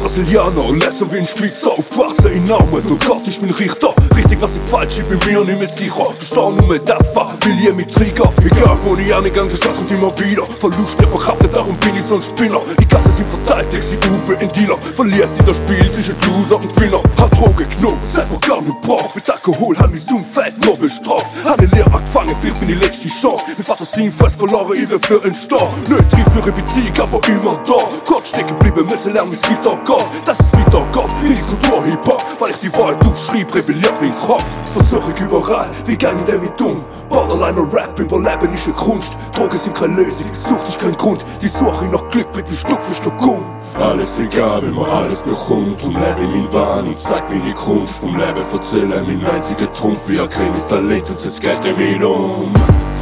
Brasilianer, 0.00 0.72
lese 0.72 1.10
wie 1.10 1.18
ein 1.18 1.24
Schweizer, 1.24 1.72
aufgewachsen 1.72 2.32
in 2.32 2.50
Armen. 2.52 2.82
Du 2.86 2.96
Gott, 3.04 3.26
ich 3.26 3.40
bin 3.40 3.50
Richter. 3.50 3.92
Richtig, 4.16 4.40
was 4.40 4.50
ich 4.54 4.70
falsch, 4.70 4.98
ich 4.98 5.04
bin 5.04 5.18
mir 5.26 5.44
nicht 5.44 5.58
mehr 5.58 5.68
sicher. 5.68 6.06
Versteh 6.16 6.36
nur 6.36 6.68
mehr 6.68 6.78
das 6.78 7.08
Familie 7.08 7.72
mit 7.72 7.92
Trigger. 7.92 8.32
Egal, 8.44 8.78
wo 8.84 8.96
ich 8.96 9.14
angegangen, 9.14 9.50
das 9.50 9.78
und 9.78 9.90
immer 9.90 10.12
wieder. 10.20 10.44
Verlust 10.60 10.98
nicht 10.98 11.10
verkraftet, 11.10 11.54
darum 11.54 11.76
bin 11.78 11.96
ich 11.96 12.04
so 12.04 12.14
ein 12.14 12.22
Spinner. 12.22 12.60
Die 12.80 12.86
Karte 12.86 13.10
sind 13.10 13.28
verteilt, 13.28 13.68
ich 13.72 13.84
sie 13.84 13.96
Uwe 13.96 14.34
in 14.40 14.50
Dealer. 14.52 14.78
Verliert 14.96 15.30
in 15.38 15.46
das 15.46 15.56
Spiel 15.56 15.90
zwischen 15.90 16.14
Loser 16.26 16.56
und 16.56 16.80
Winner. 16.80 17.02
Hat 17.18 17.36
Droge 17.36 17.66
genug, 17.66 17.98
selber 18.00 18.38
gar 18.46 18.62
nicht 18.62 18.80
braucht. 18.82 19.14
Mit 19.14 19.28
Alkohol 19.28 19.76
haben 19.78 19.92
mich 19.92 20.06
zum 20.06 20.24
Fett 20.24 20.54
noch 20.64 20.78
bestraft. 20.78 21.26
Habe 21.44 21.62
eine 21.62 21.66
Lehre 21.74 21.92
angefangen, 21.92 22.34
vielleicht 22.40 22.60
bin 22.60 22.70
ich 22.70 22.80
letzte 22.80 23.08
Chance. 23.08 23.44
Mein 23.56 23.66
Vater 23.66 23.84
sind 23.84 24.12
fest 24.12 24.36
verloren, 24.38 24.76
ich 24.76 24.88
will 24.88 25.00
für 25.00 25.22
einen 25.22 25.34
Star. 25.34 25.68
Nicht 25.88 26.10
triff 26.10 26.32
für 26.32 26.42
eine 26.42 26.52
Beziehung, 26.52 26.94
aber 27.00 27.20
immer 27.28 27.58
da. 27.66 27.78
Gott 28.06 28.26
stecken 28.26 28.58
geblieben, 28.58 28.86
müssen 28.86 29.12
lernen, 29.12 29.32
wie 29.32 29.36
es 29.36 29.42
weiter 29.42 29.78
geht. 29.88 30.28
Das 30.28 30.38
ist 30.38 30.52
weiter 30.56 30.86
geht, 30.92 31.22
wie 31.22 31.34
die 31.34 31.42
Kultur 31.42 31.84
Hip-Hop. 31.84 32.22
Weil 32.38 32.50
ich 32.50 32.58
die 32.58 32.72
Wahrheit 32.74 33.04
aufschrieb, 33.06 33.54
rebelliert 33.54 33.94
mein 34.00 34.14
Kopf. 34.14 34.44
Versuche 34.72 35.12
ich 35.14 35.20
überall, 35.20 35.68
wie 35.86 35.92
ich 35.92 35.98
damit 35.98 36.60
um? 36.60 36.84
Borderline 37.08 37.66
Rap, 37.72 37.98
überleben 37.98 38.52
ist 38.52 38.66
eine 38.66 38.74
Kunst. 38.74 39.16
Drogen 39.34 39.56
sind 39.56 39.74
keine 39.74 39.94
Lösung, 39.94 40.26
sucht 40.32 40.68
ist 40.68 40.78
kein 40.78 40.96
Grund. 40.96 41.24
Die 41.42 41.48
Suche 41.48 41.86
nach 41.86 42.06
Glück 42.08 42.30
bringt 42.32 42.48
mich 42.48 42.60
Stück 42.60 42.80
für 42.82 42.94
Stück 42.94 43.26
um. 43.26 43.44
Alles 43.80 44.18
egal, 44.18 44.60
wenn 44.62 44.74
man 44.74 44.90
alles 44.90 45.22
bekommt 45.22 45.80
Drum 45.80 45.94
lebe 45.94 46.26
mein 46.26 46.52
Wahn 46.52 46.88
und 46.88 46.98
zeig 46.98 47.22
meine 47.30 47.54
Kunst 47.54 47.98
Vom 47.98 48.16
Leben 48.16 48.42
erzählen, 48.52 48.88
mein 48.88 49.24
einziger 49.30 49.72
Trumpf 49.72 50.08
Wie 50.08 50.18
ein 50.18 50.28
kleines 50.28 50.66
Talent 50.66 51.08
und 51.08 51.18
setzt 51.20 51.40
Geld 51.40 51.64
in 51.64 51.76
mich 51.76 52.02
um 52.02 52.52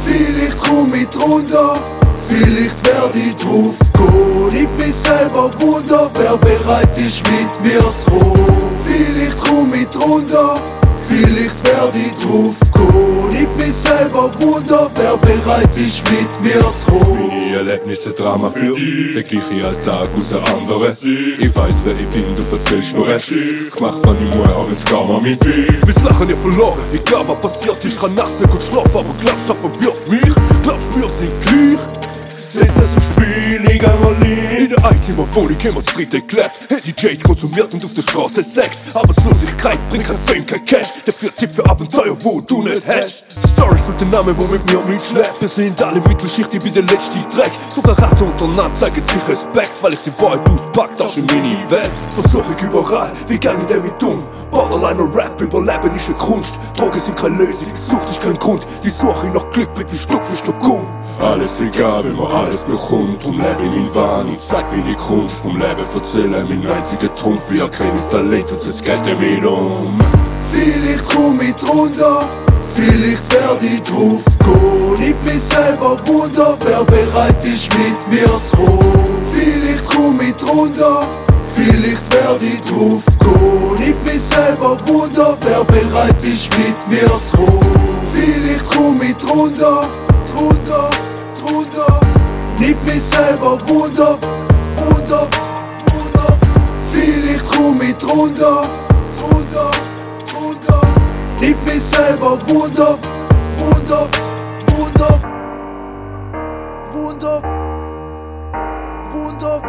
Vielleicht 0.05 0.57
komm 0.59 0.93
ich 0.93 1.07
drunter, 1.07 1.81
vielleicht 2.27 2.87
werde 2.87 3.19
ich 3.19 3.35
drauf 3.35 3.75
gehen. 3.93 4.63
Ich 4.63 4.85
mich 4.85 4.95
selber 4.95 5.51
wunder, 5.59 6.09
wer 6.15 6.37
bereit 6.37 6.97
ist 6.97 7.23
mit 7.29 7.61
mir 7.63 7.79
zu 7.79 8.11
kommen. 8.11 8.77
Vielleicht 8.85 9.37
komm 9.37 9.73
ich 9.73 9.87
drunter, 9.87 10.55
vielleicht 11.07 11.67
werde 11.67 11.97
ich 11.97 12.13
drauf 12.23 12.55
gehen. 12.73 13.47
Ich 13.57 13.65
mich 13.65 13.73
selber 13.73 14.31
wunder, 14.39 14.89
wer 14.95 15.17
bereit 15.17 15.77
ist 15.77 16.03
mit 16.11 16.41
mir 16.41 16.59
zu 16.61 16.91
kommen. 16.91 17.27
Meine 17.29 17.69
Erlebnisse 17.69 18.11
Drama 18.11 18.49
für 18.49 18.73
dich 18.73 19.13
Der 19.13 19.23
gleiche 19.23 19.65
Alltag 19.65 20.09
aus 20.15 20.33
anderen 20.33 20.91
Sicht 20.91 21.39
Ich 21.39 21.55
weiss 21.55 21.77
wer 21.85 21.93
ich 21.93 22.07
bin, 22.09 22.25
du 22.35 22.55
erzählst 22.55 22.93
nur 22.95 23.07
recht 23.07 23.31
Ich 23.31 23.79
mach 23.79 23.97
was 24.03 24.15
ich 24.19 24.37
muss, 24.37 24.47
auch 24.49 24.69
wenn's 24.69 24.85
gar 24.85 25.05
mal 25.05 25.21
mit 25.21 25.39
Mein 25.45 26.05
Lachen 26.05 26.29
ihr 26.29 26.37
verloren, 26.37 26.79
egal 26.93 27.23
was 27.27 27.39
passiert, 27.39 27.83
ich 27.85 27.99
kann 27.99 28.13
nachts 28.13 28.39
nicht 28.39 28.51
gut 28.51 28.61
schlafen, 28.61 28.97
aber 28.97 29.13
glaubst 29.21 29.49
du, 29.49 29.53
das 29.53 29.59
verwirrt 29.59 30.09
mich? 30.09 30.35
Glaubst 30.61 30.93
du, 30.93 31.01
wir 31.01 31.09
sind 31.09 31.31
gleich? 31.41 32.16
Der 34.77 34.89
Einzimmerwohnung 34.89 35.57
immer 35.59 35.83
zu 35.83 35.95
dritt 35.95 36.11
geklebt 36.11 36.51
Hey, 36.69 36.81
DJs 36.81 37.23
konsumiert 37.23 37.73
und 37.73 37.83
auf 37.83 37.93
der 37.93 38.01
Straße 38.01 38.43
Sex. 38.43 38.83
Arbeitslosigkeit 38.93 39.79
bringt 39.89 40.05
kein 40.05 40.17
Fame, 40.25 40.45
kein 40.45 40.65
Cash. 40.65 40.87
Dafür 41.05 41.33
Tipp 41.33 41.53
für 41.53 41.65
Abenteuer, 41.69 42.15
wo 42.21 42.41
du 42.41 42.63
nicht 42.63 42.85
hast. 42.87 43.23
Stories 43.47 43.87
und 43.87 43.99
der 44.01 44.07
Name, 44.07 44.37
wo 44.37 44.43
mit 44.45 44.63
mir 44.71 44.79
mitschleppt 44.85 45.35
Wir 45.39 45.47
sind 45.47 45.81
alle 45.81 46.01
Mittelschicht, 46.01 46.53
ich 46.53 46.61
bin 46.61 46.73
der 46.73 46.83
letzte 46.83 47.19
Dreck. 47.33 47.51
Sogar 47.69 47.97
Ratte 47.97 48.23
untereinander 48.23 48.73
zeigen 48.73 49.03
sich 49.03 49.27
Respekt 49.27 49.73
Weil 49.81 49.93
ich 49.93 49.99
die 49.99 50.21
Wahrheit 50.21 50.47
auspack, 50.49 50.97
das 50.97 51.17
ist 51.17 51.31
meine 51.31 51.69
Welt. 51.69 51.91
Versuch 52.11 52.45
ich 52.55 52.63
überall, 52.63 53.11
wie 53.27 53.37
gang 53.37 53.59
ich 53.61 53.75
damit 53.75 54.03
um? 54.03 54.23
Borderline 54.51 55.03
Rap, 55.15 55.39
überleben 55.39 55.95
ist 55.95 56.07
eine 56.07 56.17
Kunst. 56.17 56.53
Drogen 56.75 56.99
sind 56.99 57.17
keine 57.17 57.37
Lösung, 57.37 57.73
sucht 57.73 58.09
ist 58.09 58.21
kein 58.21 58.37
Grund. 58.37 58.65
Die 58.83 58.89
Suche 58.89 59.27
nach 59.27 59.49
Glück 59.51 59.73
bringt 59.73 59.91
mich 59.91 60.01
Stück 60.01 60.23
für 60.23 60.35
Stück 60.35 60.67
um 60.67 60.85
Alles 61.19 61.59
egal, 61.59 62.03
wenn 62.03 62.15
man 62.15 62.31
alles 62.31 62.63
bekommt. 62.63 63.23
Drum 63.23 63.37
lebe 63.37 63.63
ich 63.63 63.71
mein 63.71 63.95
Wahn. 63.95 64.27
Und 64.27 64.41
zeig 64.41 64.65
meine 64.71 64.95
Kunst. 64.95 65.37
Vom 65.37 65.57
Leben 65.57 65.85
erzählen, 65.93 66.45
mein 66.47 66.67
einziger 66.71 67.13
Trumpf. 67.15 67.49
Wie 67.49 67.61
ein 67.61 67.71
kleines 67.71 68.07
Talent 68.09 68.51
und 68.51 68.61
setzt 68.61 68.85
Geld 68.85 69.01
in 69.07 69.19
mich 69.19 69.45
um. 69.45 69.97
Vielleicht 70.51 71.03
komm 71.09 71.41
ich 71.41 71.53
drunter, 71.55 72.27
vielleicht 72.73 73.33
werde 73.33 73.65
ich 73.65 73.81
drauf 73.83 74.23
gehen. 74.39 75.09
Ich 75.09 75.31
mich 75.31 75.41
selber 75.41 75.97
wunder, 76.07 76.57
wer 76.65 76.83
bereit 76.83 77.43
ist 77.45 77.69
mit 77.77 78.07
mir 78.09 78.25
zu 78.25 78.55
kommen. 78.55 79.17
Vielleicht 79.33 79.85
komm 79.85 80.19
ich 80.21 80.35
drunter, 80.35 81.01
vielleicht 81.53 82.13
werde 82.13 82.45
ich 82.45 82.61
drauf 82.61 83.03
gehen. 83.19 83.89
Ich 83.89 84.11
mich 84.11 84.21
selber 84.21 84.77
wunder, 84.87 85.37
wer 85.41 85.63
bereit 85.65 86.23
ist 86.23 86.49
mit 86.57 86.87
mir 86.89 87.07
zu 87.07 87.37
kommen. 87.37 87.97
Vielleicht 88.13 88.65
komm 88.65 89.01
ich 89.01 89.15
drunter, 89.17 89.81
drunter, 90.37 90.89
drunter. 91.35 91.99
Nicht 92.59 92.83
mich 92.85 93.01
selber 93.01 93.57
wunder, 93.67 94.17
wunder, 94.75 95.27
wunder. 95.91 96.37
Vielleicht 96.91 97.45
komm 97.45 97.81
ich 97.81 97.95
drunter, 97.95 98.61
drunter, 99.17 99.71
drunter. 100.25 100.81
Nicht 101.39 101.65
mich 101.65 101.81
selber 101.81 102.37
wunder, 102.47 102.97
wunder, 103.57 104.07
wunder, 104.67 105.21
wunder, 106.91 107.41
wunder, 109.11 109.61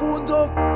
wunder. 0.00 0.69